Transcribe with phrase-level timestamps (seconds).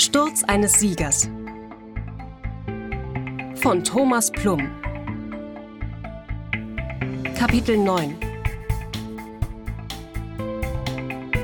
[0.00, 1.28] Sturz eines Siegers
[3.56, 4.70] von Thomas Plum
[7.36, 8.16] Kapitel 9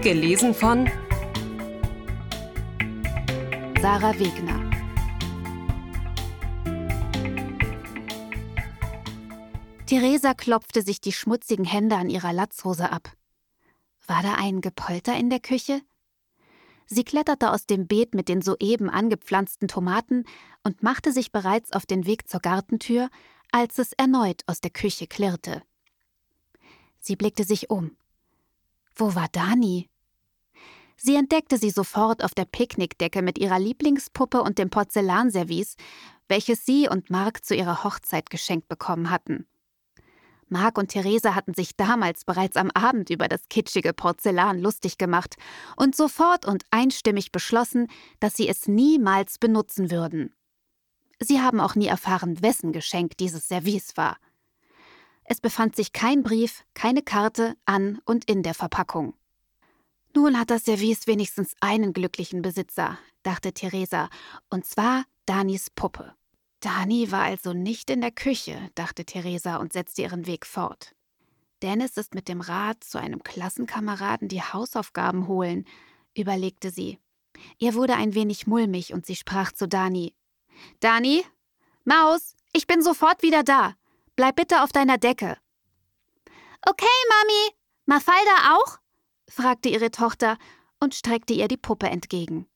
[0.03, 0.89] Gelesen von
[3.82, 4.71] Sarah Wegner
[9.86, 13.11] Theresa klopfte sich die schmutzigen Hände an ihrer Latzhose ab.
[14.07, 15.82] War da ein Gepolter in der Küche?
[16.87, 20.25] Sie kletterte aus dem Beet mit den soeben angepflanzten Tomaten
[20.63, 23.09] und machte sich bereits auf den Weg zur Gartentür,
[23.51, 25.63] als es erneut aus der Küche klirrte.
[27.01, 27.97] Sie blickte sich um.
[28.95, 29.89] Wo war Dani?
[30.97, 35.77] Sie entdeckte sie sofort auf der Picknickdecke mit ihrer Lieblingspuppe und dem Porzellanservice,
[36.29, 39.47] welches sie und Mark zu ihrer Hochzeit geschenkt bekommen hatten.
[40.48, 45.36] Mark und Theresa hatten sich damals bereits am Abend über das kitschige Porzellan lustig gemacht
[45.77, 47.89] und sofort und einstimmig beschlossen,
[48.20, 50.34] dass sie es niemals benutzen würden.
[51.20, 54.17] Sie haben auch nie erfahren, wessen Geschenk dieses Service war.
[55.25, 59.14] Es befand sich kein Brief, keine Karte an und in der Verpackung.
[60.14, 64.11] Nun hat das Service wenigstens einen glücklichen Besitzer, dachte Theresa,
[64.51, 66.14] und zwar Danis Puppe.
[66.65, 70.95] Dani war also nicht in der Küche, dachte Theresa und setzte ihren Weg fort.
[71.61, 75.67] Dennis ist mit dem Rad zu einem Klassenkameraden die Hausaufgaben holen,
[76.17, 76.98] überlegte sie.
[77.59, 80.15] Ihr wurde ein wenig mulmig und sie sprach zu Dani.
[80.81, 81.23] Dani?
[81.85, 83.75] Maus, ich bin sofort wieder da.
[84.17, 85.37] Bleib bitte auf deiner Decke.
[86.67, 87.55] Okay, Mami.
[87.85, 88.79] Mafalda auch?
[89.29, 90.39] fragte ihre Tochter
[90.81, 92.47] und streckte ihr die Puppe entgegen.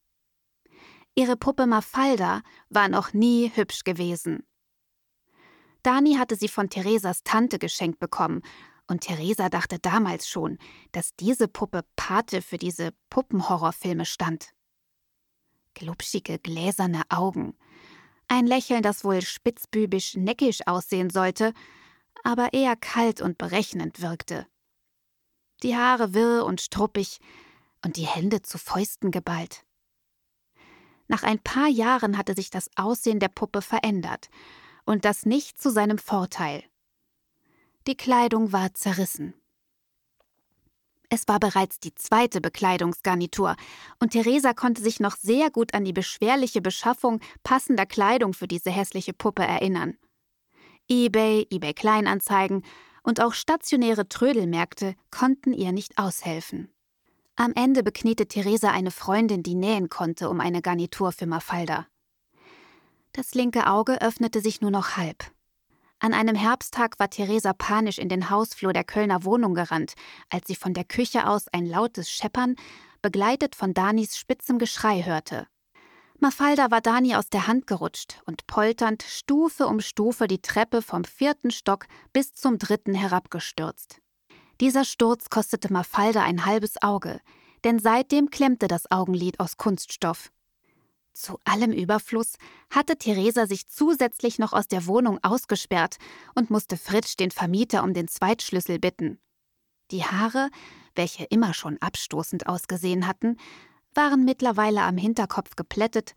[1.19, 4.47] Ihre Puppe Mafalda war noch nie hübsch gewesen.
[5.83, 8.41] Dani hatte sie von Theresas Tante geschenkt bekommen,
[8.87, 10.59] und Theresa dachte damals schon,
[10.93, 14.51] dass diese Puppe Pate für diese Puppenhorrorfilme stand.
[15.75, 17.59] Glubschige, gläserne Augen,
[18.29, 21.53] ein Lächeln, das wohl spitzbübisch neckisch aussehen sollte,
[22.23, 24.47] aber eher kalt und berechnend wirkte.
[25.65, 27.19] Die Haare wirr und struppig
[27.85, 29.65] und die Hände zu Fäusten geballt.
[31.09, 34.29] Nach ein paar Jahren hatte sich das Aussehen der Puppe verändert,
[34.85, 36.63] und das nicht zu seinem Vorteil.
[37.87, 39.35] Die Kleidung war zerrissen.
[41.11, 43.57] Es war bereits die zweite Bekleidungsgarnitur,
[43.99, 48.71] und Theresa konnte sich noch sehr gut an die beschwerliche Beschaffung passender Kleidung für diese
[48.71, 49.97] hässliche Puppe erinnern.
[50.91, 52.63] eBay, eBay Kleinanzeigen
[53.03, 56.71] und auch stationäre Trödelmärkte konnten ihr nicht aushelfen.
[57.41, 61.87] Am Ende bekniete Theresa eine Freundin, die nähen konnte, um eine Garnitur für Mafalda.
[63.13, 65.25] Das linke Auge öffnete sich nur noch halb.
[66.01, 69.95] An einem Herbsttag war Theresa panisch in den Hausflur der Kölner Wohnung gerannt,
[70.31, 72.57] als sie von der Küche aus ein lautes Scheppern,
[73.03, 75.47] begleitet von Danis spitzem Geschrei hörte.
[76.19, 81.05] Mafalda war Dani aus der Hand gerutscht und polternd Stufe um Stufe die Treppe vom
[81.05, 84.01] vierten Stock bis zum dritten herabgestürzt.
[84.61, 87.21] Dieser Sturz kostete Mafalda ein halbes Auge,
[87.65, 90.33] denn seitdem klemmte das Augenlid aus Kunststoff.
[91.13, 92.35] Zu allem Überfluss
[92.71, 95.99] hatte Theresa sich zusätzlich noch aus der Wohnung ausgesperrt
[96.35, 99.19] und musste Fritsch den Vermieter um den Zweitschlüssel bitten.
[99.91, 100.51] Die Haare,
[100.95, 103.37] welche immer schon abstoßend ausgesehen hatten,
[103.95, 106.15] waren mittlerweile am Hinterkopf geplättet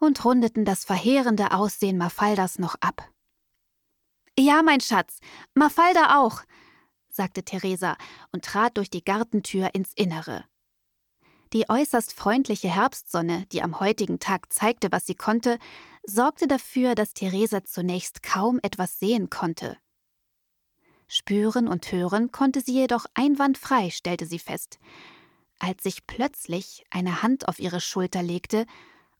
[0.00, 3.08] und rundeten das verheerende Aussehen Mafaldas noch ab.
[4.38, 5.18] Ja, mein Schatz,
[5.54, 6.42] Mafalda auch,
[7.16, 7.96] sagte Theresa
[8.32, 10.44] und trat durch die Gartentür ins Innere.
[11.52, 15.58] Die äußerst freundliche Herbstsonne, die am heutigen Tag zeigte, was sie konnte,
[16.04, 19.76] sorgte dafür, dass Theresa zunächst kaum etwas sehen konnte.
[21.08, 24.78] Spüren und hören konnte sie jedoch einwandfrei, stellte sie fest,
[25.58, 28.66] als sich plötzlich eine Hand auf ihre Schulter legte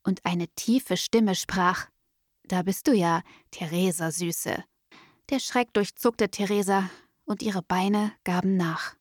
[0.02, 1.86] und eine tiefe Stimme sprach
[2.44, 4.64] Da bist du ja, Theresa Süße.
[5.30, 6.90] Der Schreck durchzuckte Theresa,
[7.26, 8.96] und ihre Beine gaben nach.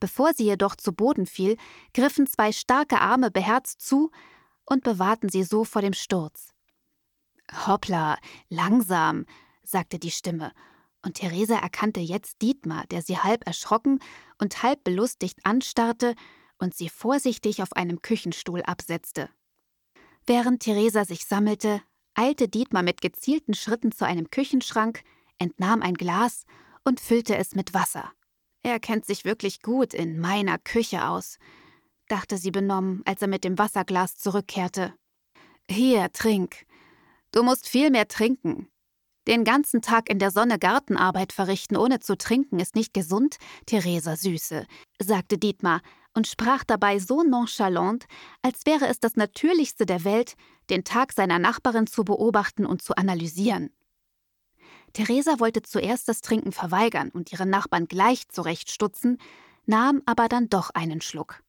[0.00, 1.56] Bevor sie jedoch zu Boden fiel,
[1.92, 4.10] griffen zwei starke Arme beherzt zu
[4.64, 6.54] und bewahrten sie so vor dem Sturz.
[7.66, 8.18] Hoppla,
[8.48, 9.26] langsam,
[9.62, 10.52] sagte die Stimme,
[11.04, 13.98] und Theresa erkannte jetzt Dietmar, der sie halb erschrocken
[14.38, 16.14] und halb belustigt anstarrte
[16.58, 19.28] und sie vorsichtig auf einem Küchenstuhl absetzte.
[20.26, 21.82] Während Theresa sich sammelte,
[22.14, 25.02] eilte Dietmar mit gezielten Schritten zu einem Küchenschrank,
[25.38, 26.44] entnahm ein Glas
[26.84, 28.12] und füllte es mit Wasser.
[28.62, 31.38] Er kennt sich wirklich gut in meiner Küche aus,
[32.08, 34.94] dachte sie benommen, als er mit dem Wasserglas zurückkehrte.
[35.68, 36.66] Hier, trink.
[37.32, 38.68] Du musst viel mehr trinken.
[39.26, 43.36] Den ganzen Tag in der Sonne Gartenarbeit verrichten, ohne zu trinken, ist nicht gesund,
[43.66, 44.66] Theresa Süße,
[45.00, 45.80] sagte Dietmar,
[46.14, 48.06] und sprach dabei so nonchalant,
[48.42, 50.34] als wäre es das Natürlichste der Welt,
[50.70, 53.70] den Tag seiner Nachbarin zu beobachten und zu analysieren.
[54.92, 59.18] Theresa wollte zuerst das Trinken verweigern und ihren Nachbarn gleich zurechtstutzen,
[59.66, 61.42] nahm aber dann doch einen Schluck.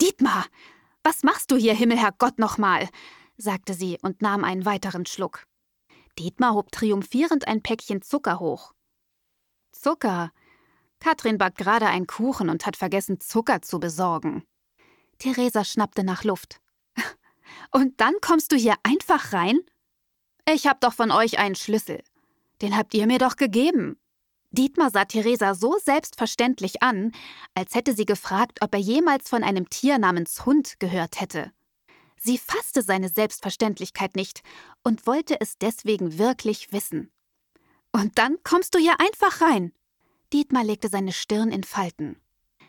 [0.00, 0.46] Dietmar,
[1.02, 2.88] was machst du hier, Himmelherrgott, nochmal?
[3.36, 5.46] sagte sie und nahm einen weiteren Schluck.
[6.18, 8.72] Dietmar hob triumphierend ein Päckchen Zucker hoch.
[9.72, 10.30] Zucker.
[10.98, 14.44] Katrin backt gerade einen Kuchen und hat vergessen, Zucker zu besorgen.
[15.18, 16.60] Theresa schnappte nach Luft.
[17.72, 19.60] Und dann kommst du hier einfach rein?
[20.48, 22.02] Ich hab doch von euch einen Schlüssel.
[22.62, 23.98] Den habt ihr mir doch gegeben.
[24.52, 27.12] Dietmar sah Theresa so selbstverständlich an,
[27.54, 31.52] als hätte sie gefragt, ob er jemals von einem Tier namens Hund gehört hätte.
[32.16, 34.42] Sie fasste seine Selbstverständlichkeit nicht
[34.82, 37.10] und wollte es deswegen wirklich wissen.
[37.92, 39.72] Und dann kommst du hier einfach rein.
[40.32, 42.20] Dietmar legte seine Stirn in Falten.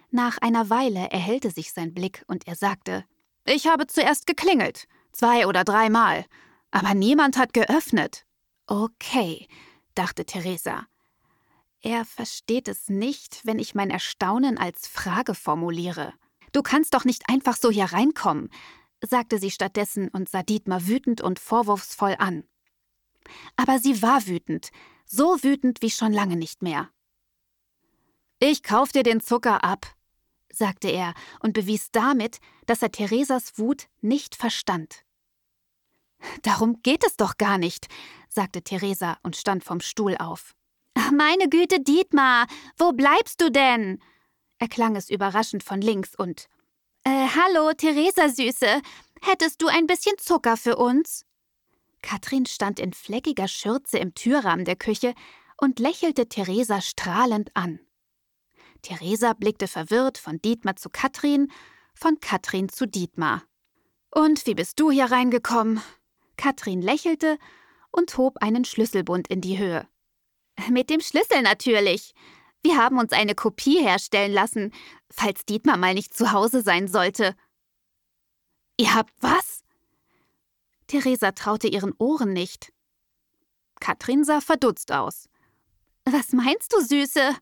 [0.10, 3.06] Nach einer Weile erhellte sich sein Blick und er sagte:
[3.46, 6.26] Ich habe zuerst geklingelt, zwei oder dreimal,
[6.72, 8.26] aber niemand hat geöffnet.
[8.68, 9.48] Okay,
[9.96, 10.88] dachte Theresa.
[11.82, 16.14] Er versteht es nicht, wenn ich mein Erstaunen als Frage formuliere.
[16.52, 18.50] Du kannst doch nicht einfach so hier reinkommen,
[19.02, 22.44] sagte sie stattdessen und sah Dietmar wütend und vorwurfsvoll an.
[23.56, 24.70] Aber sie war wütend,
[25.06, 26.90] so wütend wie schon lange nicht mehr.
[28.40, 29.88] Ich kauf dir den Zucker ab,
[30.52, 35.04] sagte er und bewies damit, dass er Theresas Wut nicht verstand.
[36.44, 37.88] Darum geht es doch gar nicht,
[38.30, 40.54] sagte Theresa und stand vom Stuhl auf.
[41.14, 42.48] Meine Güte, Dietmar,
[42.78, 44.00] wo bleibst du denn?
[44.60, 46.48] erklang es überraschend von links und
[47.04, 48.82] äh, hallo, Theresa Süße,
[49.22, 51.26] hättest du ein bisschen Zucker für uns?
[52.04, 55.16] Katrin stand in fleckiger Schürze im Türrahmen der Küche
[55.58, 57.80] und lächelte Theresa strahlend an.
[58.84, 61.52] Theresa blickte verwirrt von Dietmar zu Katrin,
[61.96, 63.44] von Katrin zu Dietmar.
[64.12, 65.82] Und wie bist du hier reingekommen?
[66.42, 67.38] Katrin lächelte
[67.92, 69.88] und hob einen Schlüsselbund in die Höhe.
[70.72, 72.16] Mit dem Schlüssel natürlich.
[72.64, 74.74] Wir haben uns eine Kopie herstellen lassen,
[75.12, 77.36] falls Dietmar mal nicht zu Hause sein sollte.
[78.76, 79.64] Ihr habt was?
[80.88, 82.74] Theresa traute ihren Ohren nicht.
[83.80, 85.30] Katrin sah verdutzt aus.
[86.06, 87.36] Was meinst du, Süße?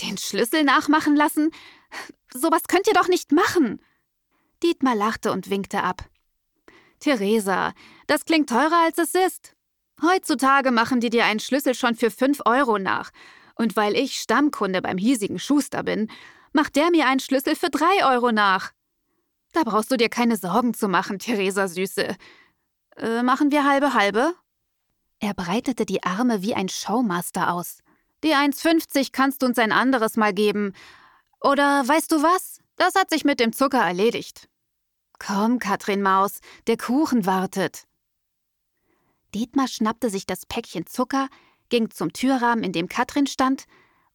[0.00, 1.50] Den Schlüssel nachmachen lassen?
[2.32, 3.84] Sowas könnt ihr doch nicht machen.
[4.62, 6.08] Dietmar lachte und winkte ab.
[7.00, 7.74] Theresa,
[8.08, 9.54] das klingt teurer als es ist.
[10.02, 13.10] Heutzutage machen die dir einen Schlüssel schon für fünf Euro nach.
[13.54, 16.10] Und weil ich Stammkunde beim hiesigen Schuster bin,
[16.52, 18.72] macht der mir einen Schlüssel für drei Euro nach.
[19.52, 22.16] Da brauchst du dir keine Sorgen zu machen, Theresa Süße.
[22.96, 24.34] Äh, machen wir halbe halbe?
[25.20, 27.80] Er breitete die Arme wie ein Showmaster aus.
[28.22, 30.72] Die 1,50 kannst du uns ein anderes Mal geben.
[31.40, 32.60] Oder weißt du was?
[32.76, 34.48] Das hat sich mit dem Zucker erledigt.
[35.18, 36.38] Komm, Katrin Maus,
[36.68, 37.87] der Kuchen wartet.
[39.34, 41.28] Dietmar schnappte sich das Päckchen Zucker,
[41.68, 43.64] ging zum Türrahmen, in dem Katrin stand,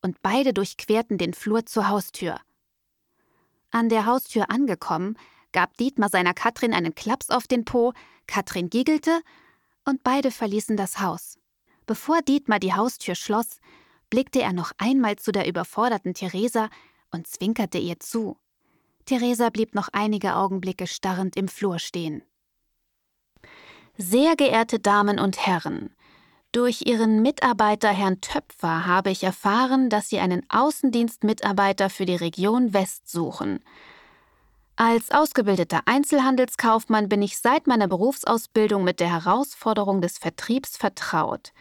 [0.01, 2.39] und beide durchquerten den Flur zur Haustür.
[3.71, 5.17] An der Haustür angekommen,
[5.51, 7.93] gab Dietmar seiner Katrin einen Klaps auf den Po,
[8.27, 9.21] Katrin giggelte,
[9.85, 11.37] und beide verließen das Haus.
[11.85, 13.59] Bevor Dietmar die Haustür schloss,
[14.09, 16.69] blickte er noch einmal zu der überforderten Theresa
[17.11, 18.37] und zwinkerte ihr zu.
[19.05, 22.23] Theresa blieb noch einige Augenblicke starrend im Flur stehen.
[23.97, 25.91] Sehr geehrte Damen und Herren,
[26.51, 32.73] durch Ihren Mitarbeiter Herrn Töpfer habe ich erfahren, dass Sie einen Außendienstmitarbeiter für die Region
[32.73, 33.59] West suchen.
[34.75, 41.53] Als ausgebildeter Einzelhandelskaufmann bin ich seit meiner Berufsausbildung mit der Herausforderung des Vertriebs vertraut.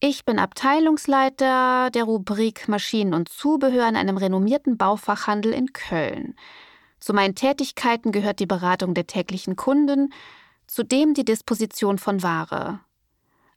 [0.00, 6.34] Ich bin Abteilungsleiter der Rubrik Maschinen und Zubehör in einem renommierten Baufachhandel in Köln.
[7.00, 10.12] Zu meinen Tätigkeiten gehört die Beratung der täglichen Kunden,
[10.68, 12.80] zudem die Disposition von Ware.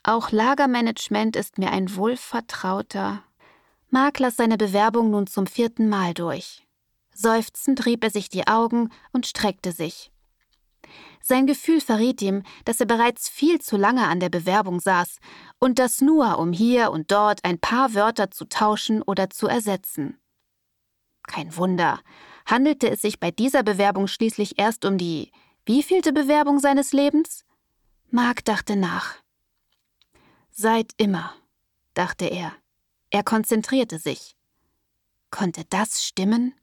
[0.04, 3.24] Auch Lagermanagement ist mir ein wohlvertrauter.
[3.92, 6.66] Mark las seine Bewerbung nun zum vierten Mal durch.
[7.14, 10.12] Seufzend rieb er sich die Augen und streckte sich.
[11.22, 15.20] Sein Gefühl verriet ihm, dass er bereits viel zu lange an der Bewerbung saß,
[15.60, 20.18] und das nur, um hier und dort ein paar Wörter zu tauschen oder zu ersetzen.
[21.28, 22.00] Kein Wunder,
[22.48, 25.32] handelte es sich bei dieser Bewerbung schließlich erst um die
[25.66, 27.46] wievielte Bewerbung seines Lebens?
[28.10, 29.16] Mark dachte nach.
[30.52, 31.34] Seit immer,
[31.94, 32.54] dachte er.
[33.10, 34.36] Er konzentrierte sich.
[35.30, 36.54] Konnte das stimmen?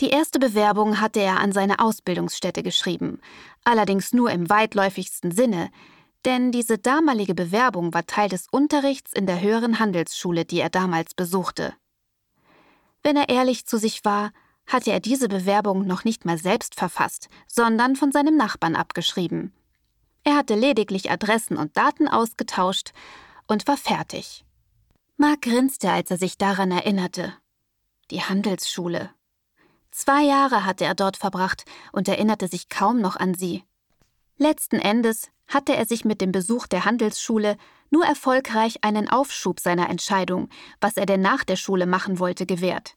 [0.00, 3.20] Die erste Bewerbung hatte er an seine Ausbildungsstätte geschrieben,
[3.62, 5.70] allerdings nur im weitläufigsten Sinne,
[6.24, 11.14] denn diese damalige Bewerbung war Teil des Unterrichts in der höheren Handelsschule, die er damals
[11.14, 11.74] besuchte.
[13.02, 14.32] Wenn er ehrlich zu sich war,
[14.66, 19.52] hatte er diese Bewerbung noch nicht mal selbst verfasst, sondern von seinem Nachbarn abgeschrieben.
[20.24, 22.92] Er hatte lediglich Adressen und Daten ausgetauscht
[23.48, 24.44] und war fertig.
[25.16, 27.34] Mark grinste, als er sich daran erinnerte.
[28.10, 29.10] Die Handelsschule.
[29.90, 33.64] Zwei Jahre hatte er dort verbracht und erinnerte sich kaum noch an sie.
[34.38, 37.56] Letzten Endes hatte er sich mit dem Besuch der Handelsschule
[37.90, 40.48] nur erfolgreich einen Aufschub seiner Entscheidung,
[40.80, 42.96] was er denn nach der Schule machen wollte, gewährt.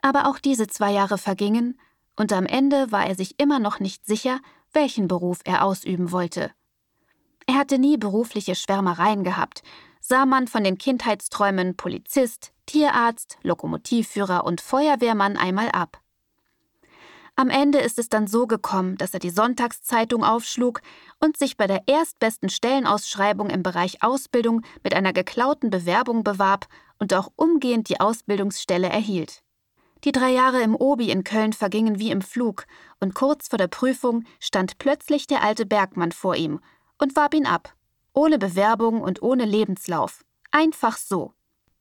[0.00, 1.78] Aber auch diese zwei Jahre vergingen,
[2.16, 4.40] und am Ende war er sich immer noch nicht sicher,
[4.72, 6.50] welchen Beruf er ausüben wollte.
[7.46, 9.62] Er hatte nie berufliche Schwärmereien gehabt,
[10.00, 16.00] sah man von den Kindheitsträumen Polizist, Tierarzt, Lokomotivführer und Feuerwehrmann einmal ab.
[17.36, 20.80] Am Ende ist es dann so gekommen, dass er die Sonntagszeitung aufschlug
[21.20, 26.66] und sich bei der erstbesten Stellenausschreibung im Bereich Ausbildung mit einer geklauten Bewerbung bewarb
[26.98, 29.44] und auch umgehend die Ausbildungsstelle erhielt.
[30.04, 32.66] Die drei Jahre im Obi in Köln vergingen wie im Flug,
[33.00, 36.60] und kurz vor der Prüfung stand plötzlich der alte Bergmann vor ihm
[36.98, 37.74] und warb ihn ab.
[38.12, 40.24] Ohne Bewerbung und ohne Lebenslauf.
[40.50, 41.32] Einfach so.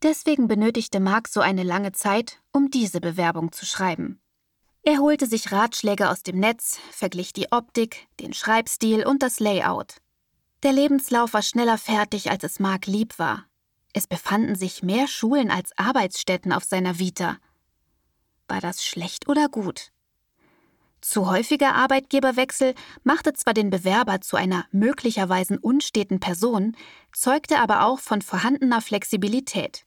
[0.04, 4.20] Deswegen benötigte Mark so eine lange Zeit, um diese Bewerbung zu schreiben.
[4.84, 9.96] Er holte sich Ratschläge aus dem Netz, verglich die Optik, den Schreibstil und das Layout.
[10.64, 13.46] Der Lebenslauf war schneller fertig, als es Mark lieb war.
[13.94, 17.38] Es befanden sich mehr Schulen als Arbeitsstätten auf seiner Vita.
[18.48, 19.92] War das schlecht oder gut?
[21.02, 22.74] Zu häufiger Arbeitgeberwechsel
[23.04, 26.76] machte zwar den Bewerber zu einer möglicherweise unsteten Person,
[27.14, 29.86] zeugte aber auch von vorhandener Flexibilität.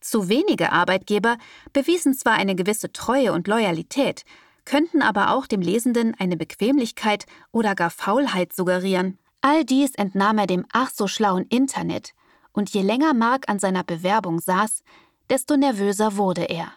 [0.00, 1.38] Zu wenige Arbeitgeber
[1.72, 4.24] bewiesen zwar eine gewisse Treue und Loyalität,
[4.66, 9.18] könnten aber auch dem Lesenden eine Bequemlichkeit oder gar Faulheit suggerieren.
[9.40, 12.12] All dies entnahm er dem ach so schlauen Internet,
[12.52, 14.82] und je länger Mark an seiner Bewerbung saß,
[15.30, 16.72] desto nervöser wurde er.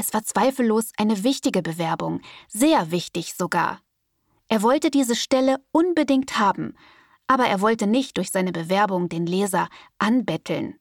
[0.00, 3.82] Es war zweifellos eine wichtige Bewerbung, sehr wichtig sogar.
[4.48, 6.74] Er wollte diese Stelle unbedingt haben,
[7.26, 10.80] aber er wollte nicht durch seine Bewerbung den Leser anbetteln.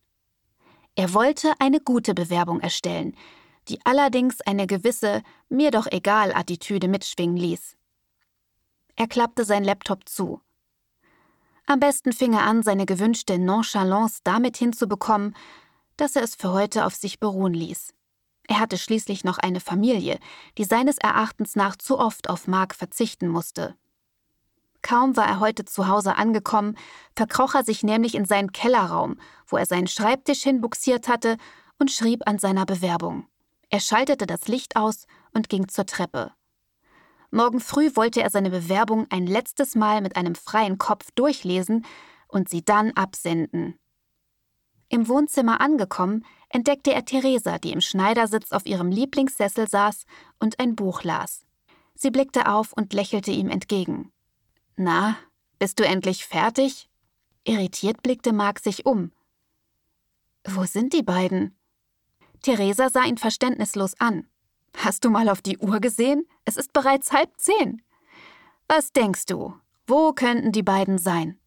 [0.96, 3.14] Er wollte eine gute Bewerbung erstellen,
[3.68, 7.76] die allerdings eine gewisse mir doch egal Attitüde mitschwingen ließ.
[8.96, 10.40] Er klappte sein Laptop zu.
[11.66, 15.36] Am besten fing er an, seine gewünschte Nonchalance damit hinzubekommen,
[15.98, 17.94] dass er es für heute auf sich beruhen ließ.
[18.50, 20.20] Er hatte schließlich noch eine Familie,
[20.58, 23.76] die seines Erachtens nach zu oft auf Mark verzichten musste.
[24.82, 26.76] Kaum war er heute zu Hause angekommen,
[27.16, 31.38] verkroch er sich nämlich in seinen Kellerraum, wo er seinen Schreibtisch hinbuxiert hatte
[31.78, 33.28] und schrieb an seiner Bewerbung.
[33.70, 36.32] Er schaltete das Licht aus und ging zur Treppe.
[37.30, 41.86] Morgen früh wollte er seine Bewerbung ein letztes Mal mit einem freien Kopf durchlesen
[42.28, 43.78] und sie dann absenden.
[44.88, 50.06] Im Wohnzimmer angekommen, entdeckte er Theresa, die im Schneidersitz auf ihrem Lieblingssessel saß
[50.40, 51.46] und ein Buch las.
[51.96, 54.12] Sie blickte auf und lächelte ihm entgegen.
[54.76, 55.18] Na,
[55.60, 56.90] bist du endlich fertig?
[57.44, 59.12] Irritiert blickte Mark sich um.
[60.46, 61.58] Wo sind die beiden?
[62.42, 64.28] Theresa sah ihn verständnislos an.
[64.78, 66.26] Hast du mal auf die Uhr gesehen?
[66.46, 67.82] Es ist bereits halb zehn.
[68.68, 69.54] Was denkst du?
[69.88, 71.40] Wo könnten die beiden sein?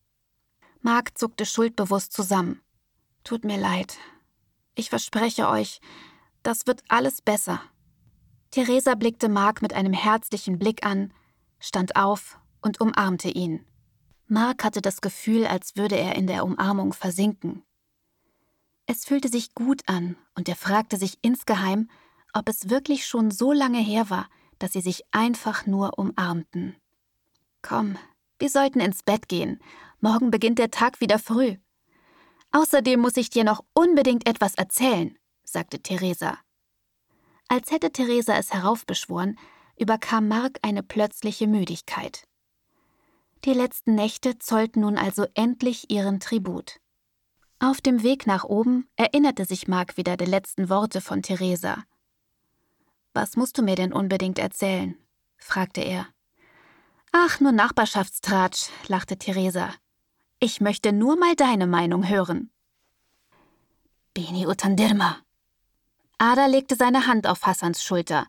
[0.80, 2.60] Mark zuckte schuldbewusst zusammen.
[3.24, 3.96] Tut mir leid.
[4.74, 5.80] Ich verspreche euch,
[6.42, 7.60] das wird alles besser.
[8.50, 11.12] Theresa blickte Mark mit einem herzlichen Blick an,
[11.58, 13.64] stand auf und umarmte ihn.
[14.26, 17.62] Mark hatte das Gefühl, als würde er in der Umarmung versinken.
[18.86, 21.88] Es fühlte sich gut an, und er fragte sich insgeheim,
[22.32, 26.76] ob es wirklich schon so lange her war, dass sie sich einfach nur umarmten.
[27.62, 27.96] Komm,
[28.38, 29.60] wir sollten ins Bett gehen.
[30.00, 31.56] Morgen beginnt der Tag wieder früh.
[32.52, 36.38] Außerdem muss ich dir noch unbedingt etwas erzählen, sagte Theresa.
[37.48, 39.38] Als hätte Theresa es heraufbeschworen,
[39.78, 42.24] überkam Mark eine plötzliche Müdigkeit.
[43.44, 46.78] Die letzten Nächte zollten nun also endlich ihren Tribut.
[47.58, 51.84] Auf dem Weg nach oben erinnerte sich Mark wieder der letzten Worte von Theresa.
[53.14, 54.96] Was musst du mir denn unbedingt erzählen?
[55.36, 56.06] fragte er.
[57.12, 59.74] Ach, nur Nachbarschaftstratsch, lachte Theresa.
[60.44, 62.50] Ich möchte nur mal deine Meinung hören.
[64.12, 65.18] Beni Utandirma.
[66.18, 68.26] Ada legte seine Hand auf Hassans Schulter.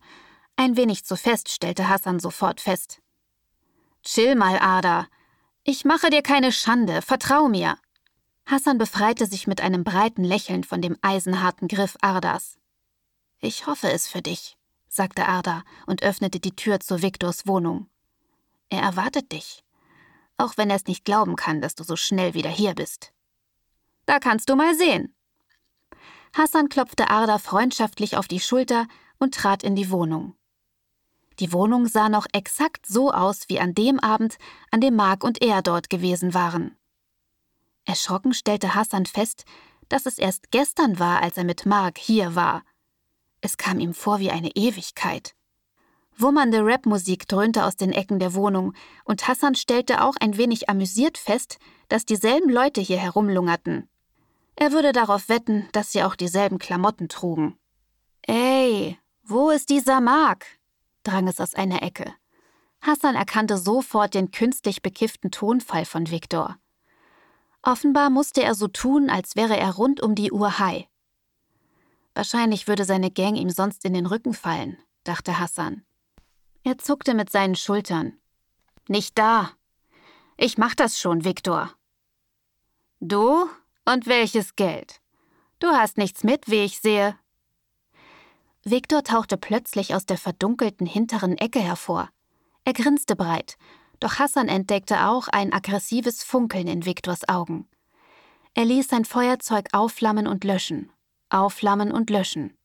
[0.56, 3.02] Ein wenig zu fest, stellte Hassan sofort fest.
[4.04, 5.08] Chill mal, Ada.
[5.64, 7.80] Ich mache dir keine Schande, vertrau mir.
[8.46, 12.60] Hassan befreite sich mit einem breiten Lächeln von dem eisenharten Griff Ardas.
[13.40, 14.56] Ich hoffe es für dich,
[14.88, 17.88] sagte Arda und öffnete die Tür zu Viktors Wohnung.
[18.70, 19.64] Er erwartet dich,
[20.38, 23.14] auch wenn er es nicht glauben kann, dass du so schnell wieder hier bist.
[24.06, 25.16] Da kannst du mal sehen.
[26.36, 28.88] Hassan klopfte Arda freundschaftlich auf die Schulter
[29.20, 30.36] und trat in die Wohnung.
[31.40, 34.38] Die Wohnung sah noch exakt so aus wie an dem Abend,
[34.72, 36.78] an dem Mark und er dort gewesen waren.
[37.86, 39.46] Erschrocken stellte Hassan fest,
[39.90, 42.64] dass es erst gestern war, als er mit Mark hier war.
[43.42, 45.36] Es kam ihm vor wie eine Ewigkeit.
[46.18, 51.18] Wummernde Rapmusik dröhnte aus den Ecken der Wohnung, und Hassan stellte auch ein wenig amüsiert
[51.18, 51.58] fest,
[51.90, 53.90] dass dieselben Leute hier herumlungerten.
[54.56, 57.58] Er würde darauf wetten, dass sie auch dieselben Klamotten trugen.
[58.22, 60.46] Ey, wo ist dieser Mark?
[61.04, 62.14] drang es aus einer Ecke.
[62.82, 66.58] Hassan erkannte sofort den künstlich bekifften Tonfall von Viktor.
[67.62, 70.86] Offenbar musste er so tun, als wäre er rund um die Uhr high.
[72.14, 75.84] Wahrscheinlich würde seine Gang ihm sonst in den Rücken fallen, dachte Hassan.
[76.64, 78.14] Er zuckte mit seinen Schultern.
[78.88, 79.52] Nicht da.
[80.38, 81.74] Ich mach das schon, Viktor.
[83.02, 83.50] Du?
[83.86, 85.02] Und welches Geld?
[85.60, 87.18] Du hast nichts mit, wie ich sehe.
[88.64, 92.10] Viktor tauchte plötzlich aus der verdunkelten hinteren Ecke hervor.
[92.64, 93.58] Er grinste breit,
[94.00, 97.68] doch Hassan entdeckte auch ein aggressives Funkeln in Viktors Augen.
[98.54, 100.90] Er ließ sein Feuerzeug aufflammen und löschen,
[101.30, 102.58] aufflammen und löschen.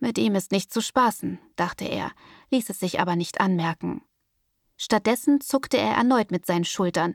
[0.00, 2.10] Mit ihm ist nicht zu spaßen, dachte er,
[2.50, 4.02] ließ es sich aber nicht anmerken.
[4.78, 7.14] Stattdessen zuckte er erneut mit seinen Schultern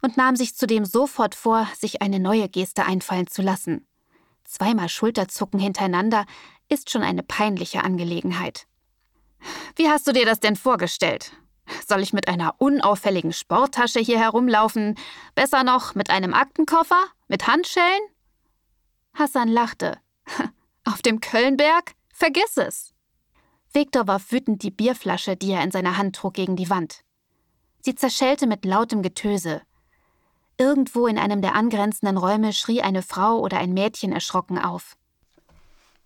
[0.00, 3.86] und nahm sich zudem sofort vor, sich eine neue Geste einfallen zu lassen.
[4.44, 6.24] Zweimal Schulterzucken hintereinander
[6.68, 8.66] ist schon eine peinliche Angelegenheit.
[9.74, 11.32] Wie hast du dir das denn vorgestellt?
[11.86, 14.96] Soll ich mit einer unauffälligen Sporttasche hier herumlaufen?
[15.34, 17.02] Besser noch mit einem Aktenkoffer?
[17.28, 18.02] Mit Handschellen?
[19.14, 19.98] Hassan lachte.
[20.84, 21.94] Auf dem Kölnberg?
[22.20, 22.92] Vergiss es!
[23.72, 27.02] Viktor warf wütend die Bierflasche, die er in seiner Hand trug, gegen die Wand.
[27.80, 29.62] Sie zerschellte mit lautem Getöse.
[30.58, 34.98] Irgendwo in einem der angrenzenden Räume schrie eine Frau oder ein Mädchen erschrocken auf.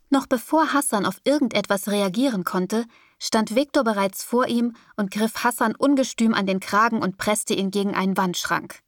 [0.08, 2.86] Noch bevor Hassan auf irgendetwas reagieren konnte,
[3.18, 7.72] stand Viktor bereits vor ihm und griff Hassan ungestüm an den Kragen und presste ihn
[7.72, 8.78] gegen einen Wandschrank.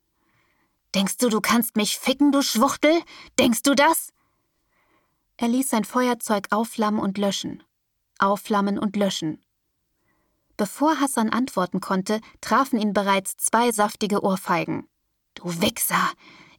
[0.94, 3.02] Denkst du, du kannst mich ficken, du Schwuchtel?
[3.36, 4.12] Denkst du das?
[5.38, 7.62] Er ließ sein Feuerzeug aufflammen und löschen.
[8.18, 9.44] Aufflammen und löschen.
[10.56, 14.88] Bevor Hassan antworten konnte, trafen ihn bereits zwei saftige Ohrfeigen.
[15.34, 16.10] Du Wichser!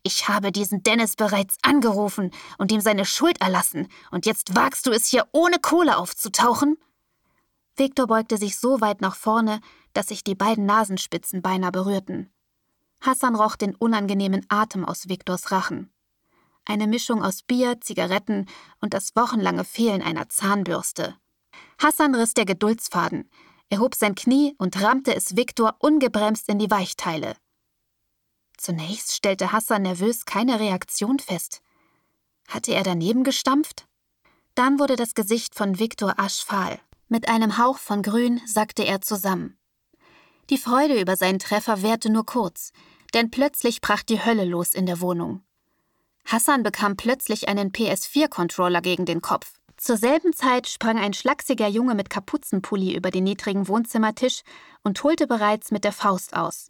[0.03, 4.91] Ich habe diesen Dennis bereits angerufen und ihm seine Schuld erlassen, und jetzt wagst du
[4.91, 6.77] es hier ohne Kohle aufzutauchen?
[7.75, 9.59] Viktor beugte sich so weit nach vorne,
[9.93, 12.31] dass sich die beiden Nasenspitzen beinahe berührten.
[13.01, 15.91] Hassan roch den unangenehmen Atem aus Viktors Rachen.
[16.69, 18.45] Eine Mischung aus Bier, Zigaretten
[18.81, 21.15] und das wochenlange Fehlen einer Zahnbürste.
[21.81, 23.29] Hassan riss der Geduldsfaden.
[23.69, 27.37] Er hob sein Knie und rammte es Viktor ungebremst in die Weichteile.
[28.57, 31.61] Zunächst stellte Hassan nervös keine Reaktion fest.
[32.49, 33.87] Hatte er daneben gestampft?
[34.53, 36.81] Dann wurde das Gesicht von Viktor aschfahl.
[37.07, 39.57] Mit einem Hauch von Grün sackte er zusammen.
[40.49, 42.73] Die Freude über seinen Treffer währte nur kurz,
[43.13, 45.46] denn plötzlich brach die Hölle los in der Wohnung.
[46.27, 49.53] Hassan bekam plötzlich einen PS4-Controller gegen den Kopf.
[49.77, 54.41] Zur selben Zeit sprang ein schlachsiger Junge mit Kapuzenpulli über den niedrigen Wohnzimmertisch
[54.83, 56.69] und holte bereits mit der Faust aus.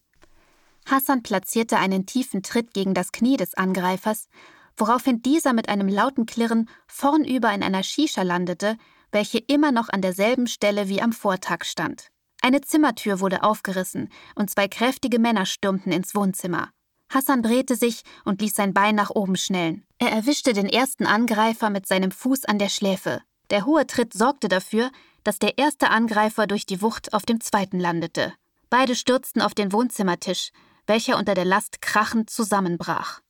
[0.86, 4.28] Hassan platzierte einen tiefen Tritt gegen das Knie des Angreifers,
[4.76, 8.78] woraufhin dieser mit einem lauten Klirren vornüber in einer Shisha landete,
[9.12, 12.10] welche immer noch an derselben Stelle wie am Vortag stand.
[12.44, 16.70] Eine Zimmertür wurde aufgerissen und zwei kräftige Männer stürmten ins Wohnzimmer.
[17.10, 19.86] Hassan drehte sich und ließ sein Bein nach oben schnellen.
[19.98, 23.22] Er erwischte den ersten Angreifer mit seinem Fuß an der Schläfe.
[23.50, 24.92] Der hohe Tritt sorgte dafür,
[25.24, 28.34] dass der erste Angreifer durch die Wucht auf dem zweiten landete.
[28.70, 30.52] Beide stürzten auf den Wohnzimmertisch,
[30.86, 33.22] welcher unter der Last krachend zusammenbrach.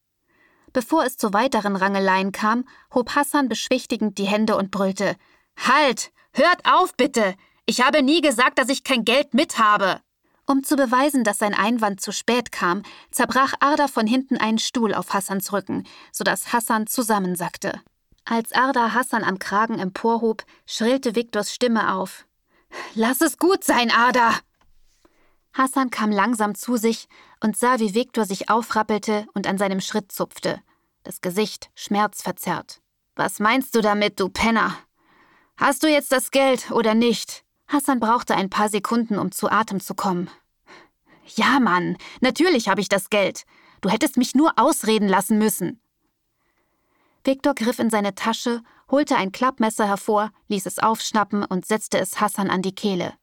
[0.74, 5.16] Bevor es zu weiteren Rangeleien kam, hob Hassan beschwichtigend die Hände und brüllte
[5.58, 6.12] Halt.
[6.34, 7.36] Hört auf, bitte.
[7.66, 10.02] Ich habe nie gesagt, dass ich kein Geld mit habe.
[10.50, 14.94] Um zu beweisen, dass sein Einwand zu spät kam, zerbrach Arda von hinten einen Stuhl
[14.94, 15.84] auf Hassans Rücken,
[16.14, 17.82] sodass Hassan zusammensackte.
[18.24, 22.26] Als Arda Hassan am Kragen emporhob, schrillte Viktors Stimme auf.
[22.96, 24.36] Lass es gut sein, Arda!
[25.54, 27.10] Hassan kam langsam zu sich
[27.42, 30.62] und sah, wie Viktor sich aufrappelte und an seinem Schritt zupfte,
[31.04, 32.80] das Gesicht schmerzverzerrt.
[33.16, 34.78] Was meinst du damit, du Penner?
[35.58, 37.44] Hast du jetzt das Geld oder nicht?
[37.68, 40.30] Hassan brauchte ein paar Sekunden, um zu Atem zu kommen.
[41.36, 43.46] Ja, Mann, natürlich habe ich das Geld.
[43.82, 45.82] Du hättest mich nur ausreden lassen müssen.
[47.24, 52.22] Viktor griff in seine Tasche, holte ein Klappmesser hervor, ließ es aufschnappen und setzte es
[52.22, 53.14] Hassan an die Kehle.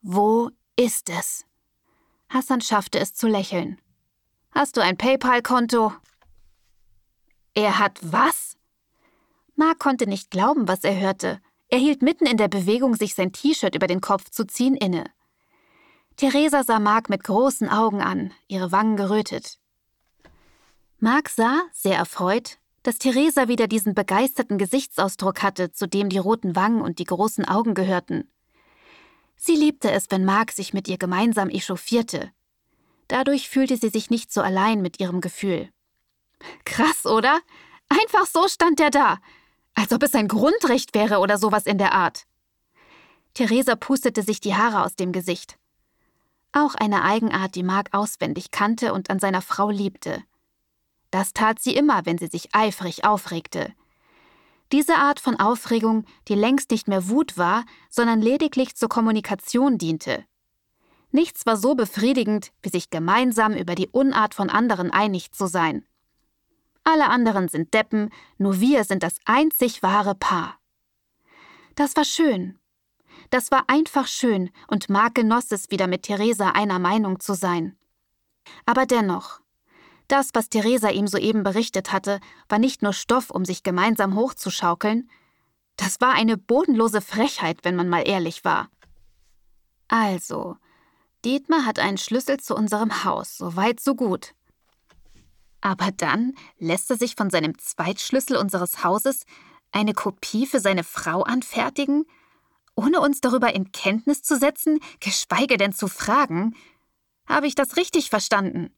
[0.00, 1.44] Wo ist es?
[2.28, 3.80] Hassan schaffte es zu lächeln.
[4.52, 5.92] Hast du ein PayPal-Konto?
[7.54, 8.56] Er hat was?
[9.56, 11.40] Mark konnte nicht glauben, was er hörte.
[11.68, 15.04] Er hielt mitten in der Bewegung, sich sein T-Shirt über den Kopf zu ziehen, inne.
[16.16, 19.58] Theresa sah Mark mit großen Augen an, ihre Wangen gerötet.
[20.98, 26.56] Mark sah, sehr erfreut, dass Theresa wieder diesen begeisterten Gesichtsausdruck hatte, zu dem die roten
[26.56, 28.30] Wangen und die großen Augen gehörten.
[29.36, 32.32] Sie liebte es, wenn Mark sich mit ihr gemeinsam echauffierte.
[33.06, 35.70] Dadurch fühlte sie sich nicht so allein mit ihrem Gefühl.
[36.64, 37.40] Krass, oder?
[37.88, 39.18] Einfach so stand er da,
[39.78, 42.24] als ob es ein Grundrecht wäre oder sowas in der Art.
[43.34, 45.56] Theresa pustete sich die Haare aus dem Gesicht.
[46.50, 50.24] Auch eine Eigenart, die Mark auswendig kannte und an seiner Frau liebte.
[51.12, 53.72] Das tat sie immer, wenn sie sich eifrig aufregte.
[54.72, 60.24] Diese Art von Aufregung, die längst nicht mehr Wut war, sondern lediglich zur Kommunikation diente.
[61.12, 65.86] Nichts war so befriedigend, wie sich gemeinsam über die Unart von anderen einig zu sein.
[66.90, 70.58] Alle anderen sind Deppen, nur wir sind das einzig wahre Paar.
[71.74, 72.58] Das war schön.
[73.28, 77.76] Das war einfach schön und Mark genoss es wieder mit Theresa einer Meinung zu sein.
[78.64, 79.42] Aber dennoch,
[80.06, 85.10] das, was Theresa ihm soeben berichtet hatte, war nicht nur Stoff, um sich gemeinsam hochzuschaukeln,
[85.76, 88.70] das war eine bodenlose Frechheit, wenn man mal ehrlich war.
[89.88, 90.56] Also,
[91.22, 94.32] Dietmar hat einen Schlüssel zu unserem Haus, so weit, so gut.
[95.60, 99.24] Aber dann lässt er sich von seinem Zweitschlüssel unseres Hauses
[99.72, 102.04] eine Kopie für seine Frau anfertigen,
[102.74, 106.54] ohne uns darüber in Kenntnis zu setzen, geschweige denn zu fragen?
[107.26, 108.72] Habe ich das richtig verstanden?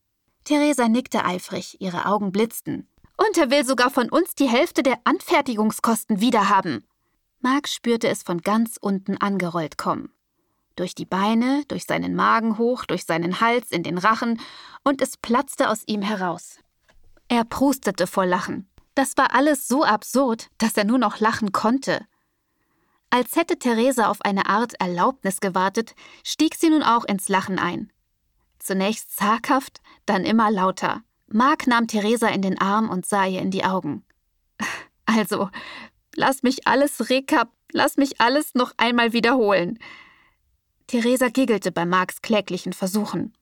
[0.45, 2.89] Theresa nickte eifrig, ihre Augen blitzten.
[3.17, 6.87] Und er will sogar von uns die Hälfte der Anfertigungskosten wiederhaben.
[7.41, 10.11] Mark spürte es von ganz unten angerollt kommen.
[10.77, 14.41] Durch die Beine, durch seinen Magen hoch, durch seinen Hals in den Rachen,
[14.83, 16.59] und es platzte aus ihm heraus.
[17.31, 18.69] Er prustete vor Lachen.
[18.97, 22.05] Das war alles so absurd, dass er nur noch lachen konnte.
[23.09, 27.93] Als hätte Theresa auf eine Art Erlaubnis gewartet, stieg sie nun auch ins Lachen ein.
[28.59, 31.03] Zunächst zaghaft, dann immer lauter.
[31.29, 34.05] Mark nahm Theresa in den Arm und sah ihr in die Augen.
[35.07, 35.51] Also,
[36.15, 39.81] lass mich alles rekap, lass mich alles noch einmal wiederholen.
[40.87, 43.35] Theresa giggelte bei Marks kläglichen Versuchen.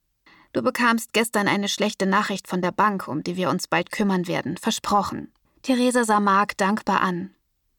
[0.53, 4.27] Du bekamst gestern eine schlechte Nachricht von der Bank, um die wir uns bald kümmern
[4.27, 5.33] werden, versprochen.
[5.63, 7.35] Theresa sah Mark dankbar an.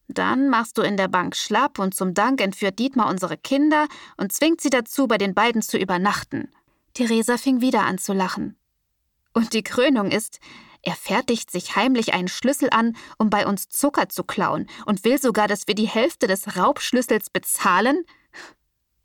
[0.07, 4.31] Dann machst du in der Bank schlapp und zum Dank entführt Dietmar unsere Kinder und
[4.31, 6.51] zwingt sie dazu, bei den beiden zu übernachten.
[6.93, 8.57] Theresa fing wieder an zu lachen.
[9.33, 10.39] Und die Krönung ist,
[10.81, 15.19] er fertigt sich heimlich einen Schlüssel an, um bei uns Zucker zu klauen und will
[15.21, 18.03] sogar, dass wir die Hälfte des Raubschlüssels bezahlen?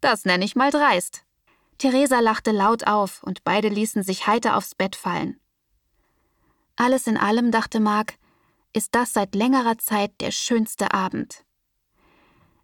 [0.01, 1.25] Das nenne ich mal dreist.
[1.79, 5.41] Theresa lachte laut auf und beide ließen sich heiter aufs Bett fallen.
[6.77, 8.15] Alles in allem, dachte Mark,
[8.73, 11.45] ist das seit längerer Zeit der schönste Abend.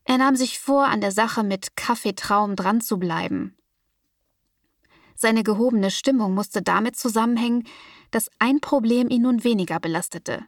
[0.05, 3.57] Er nahm sich vor, an der Sache mit Kaffeetraum dran zu bleiben
[5.21, 7.65] seine gehobene Stimmung musste damit zusammenhängen,
[8.11, 10.47] dass ein Problem ihn nun weniger belastete.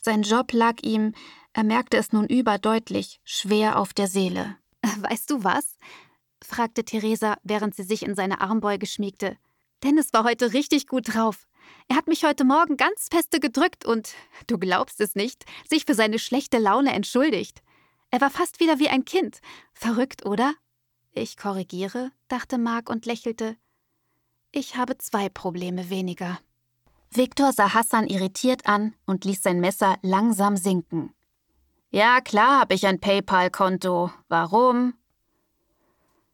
[0.00, 1.12] Sein Job lag ihm,
[1.52, 4.56] er merkte es nun überdeutlich, schwer auf der Seele.
[5.00, 5.76] Weißt du was?
[6.50, 9.38] Fragte Theresa, während sie sich in seine Armbeuge schmiegte.
[9.82, 11.46] Dennis war heute richtig gut drauf.
[11.88, 14.14] Er hat mich heute Morgen ganz feste gedrückt und,
[14.46, 17.62] du glaubst es nicht, sich für seine schlechte Laune entschuldigt.
[18.10, 19.40] Er war fast wieder wie ein Kind.
[19.72, 20.54] Verrückt, oder?
[21.12, 23.56] Ich korrigiere, dachte Mark und lächelte.
[24.52, 26.38] Ich habe zwei Probleme weniger.
[27.10, 31.12] Viktor sah Hassan irritiert an und ließ sein Messer langsam sinken.
[31.90, 34.12] Ja, klar habe ich ein PayPal-Konto.
[34.28, 34.94] Warum?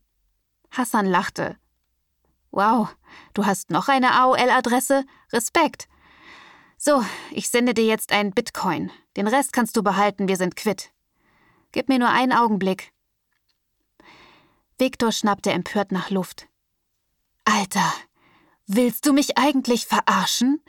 [0.71, 1.57] Hassan lachte.
[2.51, 2.95] Wow,
[3.33, 5.05] du hast noch eine AOL-Adresse?
[5.31, 5.87] Respekt.
[6.77, 8.91] So, ich sende dir jetzt einen Bitcoin.
[9.17, 10.91] Den Rest kannst du behalten, wir sind quitt.
[11.71, 12.91] Gib mir nur einen Augenblick.
[14.77, 16.47] Viktor schnappte empört nach Luft.
[17.45, 17.93] Alter,
[18.67, 20.61] willst du mich eigentlich verarschen?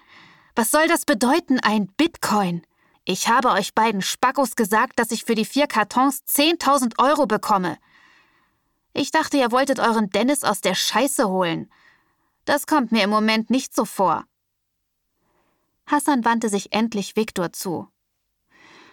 [0.56, 2.62] Was soll das bedeuten, ein Bitcoin?
[3.04, 7.76] Ich habe euch beiden Spackos gesagt, dass ich für die vier Kartons 10.000 Euro bekomme.
[8.94, 11.70] Ich dachte, ihr wolltet euren Dennis aus der Scheiße holen.
[12.46, 14.24] Das kommt mir im Moment nicht so vor.
[15.86, 17.88] Hassan wandte sich endlich Viktor zu.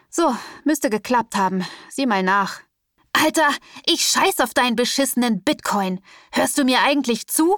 [0.10, 1.66] So, müsste geklappt haben.
[1.90, 2.60] Sieh mal nach.
[3.14, 3.50] Alter,
[3.86, 6.02] ich scheiß auf deinen beschissenen Bitcoin.
[6.34, 7.58] Hörst du mir eigentlich zu?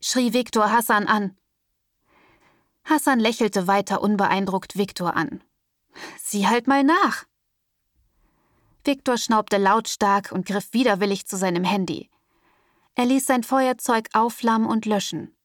[0.00, 1.36] schrie Viktor Hassan an.
[2.88, 5.44] Hassan lächelte weiter unbeeindruckt Viktor an.
[6.22, 7.26] Sieh halt mal nach.
[8.84, 12.08] Viktor schnaubte lautstark und griff widerwillig zu seinem Handy.
[12.94, 15.36] Er ließ sein Feuerzeug aufflammen und löschen.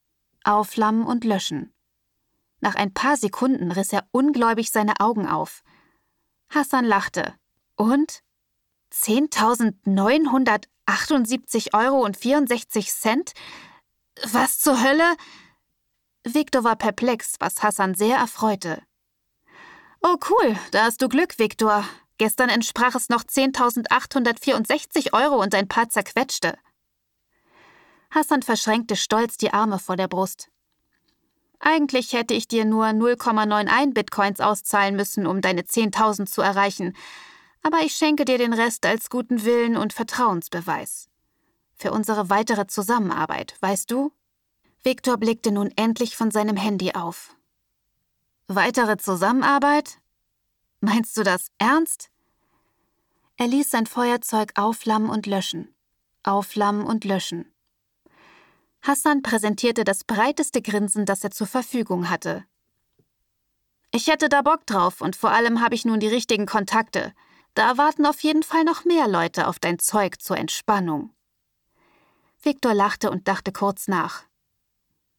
[0.42, 1.74] Aufflammen und löschen.
[2.60, 5.62] Nach ein paar Sekunden riss er ungläubig seine Augen auf.
[6.48, 7.34] Hassan lachte.
[7.76, 8.22] Und?
[8.92, 13.34] 10.978 Euro und 64 Cent?
[14.32, 15.16] Was zur Hölle?
[16.24, 18.82] Viktor war perplex, was Hassan sehr erfreute.
[20.02, 21.84] Oh cool, da hast du Glück, Viktor.
[22.18, 26.56] Gestern entsprach es noch 10.864 Euro und ein paar zerquetschte.
[28.10, 30.48] Hassan verschränkte stolz die Arme vor der Brust.
[31.58, 36.94] Eigentlich hätte ich dir nur 0,91 Bitcoins auszahlen müssen, um deine 10.000 zu erreichen,
[37.62, 41.08] aber ich schenke dir den Rest als guten Willen und Vertrauensbeweis.
[41.74, 44.12] Für unsere weitere Zusammenarbeit, weißt du?
[44.86, 47.34] Viktor blickte nun endlich von seinem Handy auf.
[48.48, 49.98] Weitere Zusammenarbeit?
[50.80, 52.10] Meinst du das ernst?
[53.38, 55.74] Er ließ sein Feuerzeug aufflammen und löschen,
[56.22, 57.50] aufflammen und löschen.
[58.82, 62.44] Hassan präsentierte das breiteste Grinsen, das er zur Verfügung hatte.
[63.90, 67.14] Ich hätte da Bock drauf und vor allem habe ich nun die richtigen Kontakte.
[67.54, 71.14] Da warten auf jeden Fall noch mehr Leute auf dein Zeug zur Entspannung.
[72.42, 74.24] Viktor lachte und dachte kurz nach.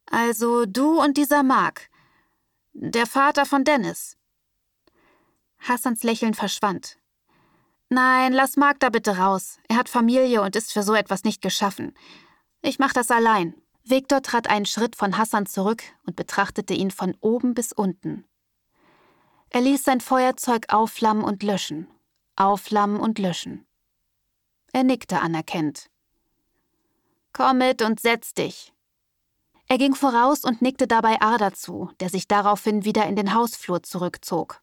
[0.08, 1.90] Also du und dieser Mark.
[2.74, 4.18] Der Vater von Dennis.
[5.60, 6.98] Hassans Lächeln verschwand.
[7.90, 9.60] Nein, lass Mark da bitte raus.
[9.68, 11.94] Er hat Familie und ist für so etwas nicht geschaffen.
[12.62, 13.56] Ich mach das allein.
[13.84, 18.26] Viktor trat einen Schritt von Hassan zurück und betrachtete ihn von oben bis unten.
[19.50, 21.88] Er ließ sein Feuerzeug aufflammen und löschen,
[22.36, 23.66] aufflammen und löschen.
[24.74, 25.90] Er nickte anerkennend.
[27.32, 28.74] Komm mit und setz dich.
[29.68, 33.82] Er ging voraus und nickte dabei Arda zu, der sich daraufhin wieder in den Hausflur
[33.82, 34.62] zurückzog.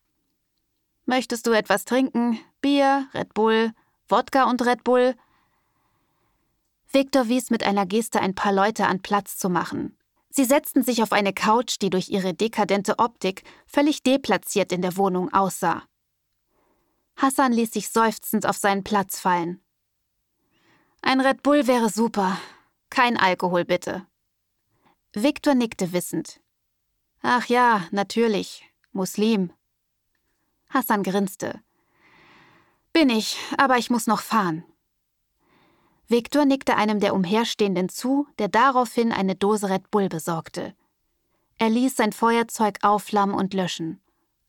[1.07, 2.39] Möchtest du etwas trinken?
[2.61, 3.73] Bier, Red Bull,
[4.09, 5.17] Wodka und Red Bull?
[6.93, 9.97] Victor wies mit einer Geste ein paar Leute an Platz zu machen.
[10.31, 14.97] Sie setzten sich auf eine Couch, die durch ihre dekadente Optik völlig deplatziert in der
[14.97, 15.83] Wohnung aussah.
[17.17, 19.61] Hassan ließ sich seufzend auf seinen Platz fallen.
[21.03, 22.39] Ein Red Bull wäre super.
[22.89, 24.07] Kein Alkohol bitte.
[25.15, 26.41] Victor nickte wissend.
[27.21, 28.65] Ach ja, natürlich.
[28.93, 29.53] Muslim.
[30.71, 31.61] Hassan grinste.
[32.95, 34.65] Bin ich, aber ich muss noch fahren.
[36.09, 40.75] Viktor nickte einem der Umherstehenden zu, der daraufhin eine Dose Red Bull besorgte.
[41.59, 44.01] Er ließ sein Feuerzeug aufflammen und löschen.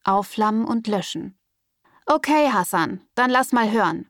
[0.06, 1.38] Aufflammen und löschen.
[2.06, 4.10] Okay, Hassan, dann lass mal hören.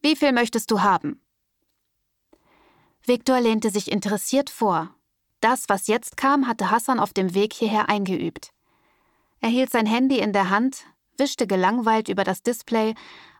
[0.00, 1.22] Wie viel möchtest du haben?
[3.04, 4.94] Viktor lehnte sich interessiert vor.
[5.40, 8.52] Das, was jetzt kam, hatte Hassan auf dem Weg hierher eingeübt.
[9.40, 10.84] Er hielt sein Handy in der Hand,
[11.16, 12.94] wischte gelangweilt über das Display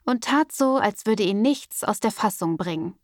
[0.05, 2.97] und tat so, als würde ihn nichts aus der Fassung bringen.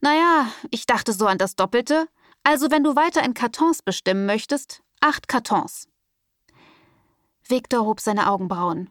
[0.00, 2.08] Naja, ich dachte so an das Doppelte.
[2.42, 5.88] Also, wenn du weiter in Kartons bestimmen möchtest, acht Kartons.
[7.48, 8.90] Victor hob seine Augenbrauen.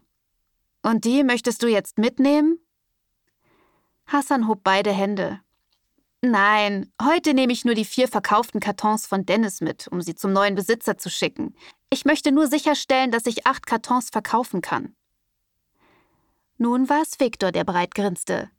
[0.82, 2.58] Und die möchtest du jetzt mitnehmen?
[4.06, 5.40] Hassan hob beide Hände.
[6.26, 10.32] Nein, heute nehme ich nur die vier verkauften Kartons von Dennis mit, um sie zum
[10.32, 11.54] neuen Besitzer zu schicken.
[11.90, 14.96] Ich möchte nur sicherstellen, dass ich acht Kartons verkaufen kann.
[16.56, 18.50] Nun war es Victor, der breit grinste.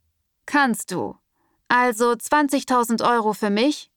[0.46, 1.16] Kannst du.
[1.66, 3.90] Also 20.000 Euro für mich?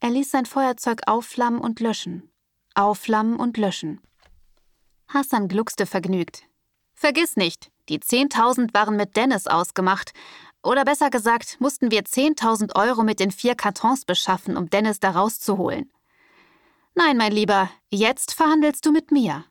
[0.00, 2.30] Er ließ sein Feuerzeug aufflammen und löschen.
[2.74, 4.02] Aufflammen und löschen.
[5.08, 6.42] Hassan gluckste vergnügt.
[6.92, 10.12] Vergiss nicht, die 10.000 waren mit Dennis ausgemacht.
[10.68, 15.12] Oder besser gesagt, mussten wir 10.000 Euro mit den vier Kartons beschaffen, um Dennis da
[15.12, 15.90] rauszuholen.
[16.94, 19.46] Nein, mein Lieber, jetzt verhandelst du mit mir.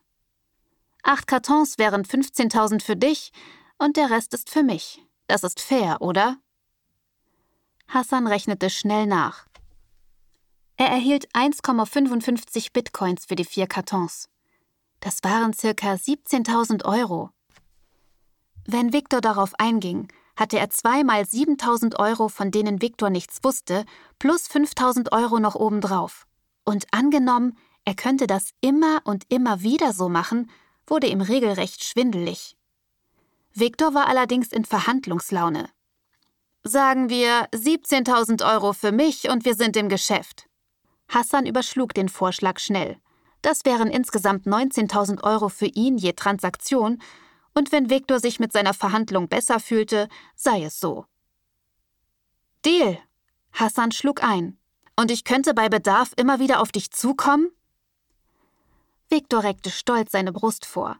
[1.02, 3.32] Acht Kartons wären 15.000 für dich
[3.78, 5.04] und der Rest ist für mich.
[5.26, 6.36] Das ist fair, oder?
[7.88, 9.48] Hassan rechnete schnell nach.
[10.76, 14.28] Er erhielt 1,55 Bitcoins für die vier Kartons.
[15.00, 17.30] Das waren circa 17.000 Euro.
[18.68, 20.06] Wenn Viktor darauf einging,
[20.38, 23.84] hatte er zweimal 7.000 Euro, von denen Viktor nichts wusste,
[24.20, 26.26] plus 5.000 Euro noch obendrauf.
[26.64, 30.48] Und angenommen, er könnte das immer und immer wieder so machen,
[30.86, 32.56] wurde ihm regelrecht schwindelig.
[33.52, 35.68] Viktor war allerdings in Verhandlungslaune.
[36.62, 40.46] Sagen wir 17.000 Euro für mich und wir sind im Geschäft.
[41.08, 42.96] Hassan überschlug den Vorschlag schnell.
[43.42, 47.02] Das wären insgesamt 19.000 Euro für ihn je Transaktion,
[47.58, 51.06] und wenn Viktor sich mit seiner Verhandlung besser fühlte, sei es so.
[52.64, 52.98] Deal!
[53.52, 54.56] Hassan schlug ein.
[54.96, 57.50] Und ich könnte bei Bedarf immer wieder auf dich zukommen?
[59.08, 60.98] Viktor reckte stolz seine Brust vor.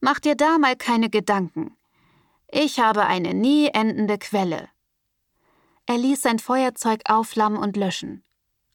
[0.00, 1.74] Mach dir da mal keine Gedanken.
[2.48, 4.68] Ich habe eine nie endende Quelle.
[5.86, 8.22] Er ließ sein Feuerzeug aufflammen und löschen.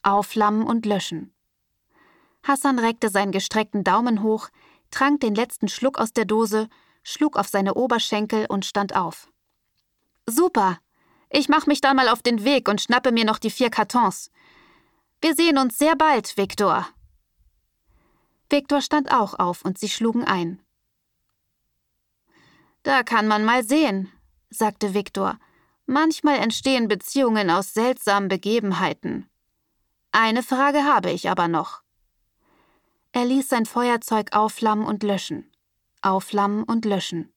[0.02, 1.36] Aufflammen und löschen.
[2.42, 4.50] Hassan reckte seinen gestreckten Daumen hoch,
[4.90, 6.68] trank den letzten Schluck aus der Dose,
[7.04, 9.30] schlug auf seine Oberschenkel und stand auf.
[10.28, 10.80] Super!
[11.30, 14.32] Ich mach mich dann mal auf den Weg und schnappe mir noch die vier Kartons.
[15.22, 16.88] Wir sehen uns sehr bald, Viktor.
[18.50, 20.62] Viktor stand auch auf und sie schlugen ein.
[22.84, 24.12] Da kann man mal sehen,
[24.50, 25.38] sagte Viktor.
[25.86, 29.30] Manchmal entstehen Beziehungen aus seltsamen Begebenheiten.
[30.12, 31.82] Eine Frage habe ich aber noch.
[33.12, 35.51] Er ließ sein Feuerzeug aufflammen und löschen.
[36.02, 37.32] Aufflammen und löschen.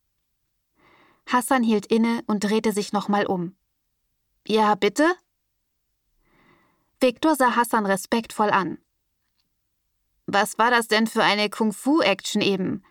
[1.26, 3.56] Hassan hielt inne und drehte sich nochmal um.
[4.46, 5.14] Ja, bitte?
[7.00, 8.78] Viktor sah Hassan respektvoll an.
[10.26, 12.82] Was war das denn für eine Kung-Fu-Action eben?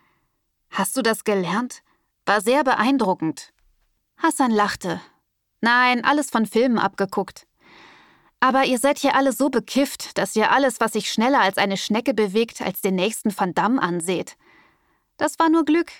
[0.70, 1.82] Hast du das gelernt?
[2.26, 3.52] War sehr beeindruckend.
[4.16, 5.00] Hassan lachte.
[5.60, 7.46] Nein, alles von Filmen abgeguckt.
[8.40, 11.76] Aber ihr seid hier alle so bekifft, dass ihr alles, was sich schneller als eine
[11.76, 14.36] Schnecke bewegt, als den nächsten Van Damme anseht.
[15.16, 15.92] Das war nur Glück.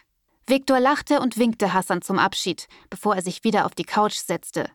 [0.47, 4.71] Viktor lachte und winkte Hassan zum Abschied, bevor er sich wieder auf die Couch setzte.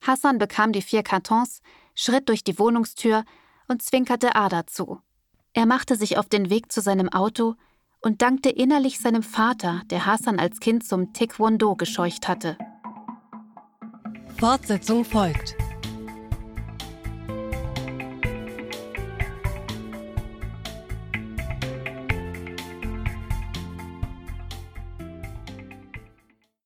[0.00, 1.60] Hassan bekam die vier Kartons,
[1.94, 3.24] schritt durch die Wohnungstür
[3.66, 5.00] und zwinkerte Ada zu.
[5.52, 7.54] Er machte sich auf den Weg zu seinem Auto
[8.00, 12.56] und dankte innerlich seinem Vater, der Hassan als Kind zum Taekwondo gescheucht hatte.
[14.38, 15.56] Fortsetzung folgt.